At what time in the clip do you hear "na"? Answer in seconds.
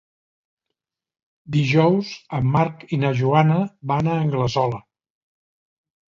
3.01-3.11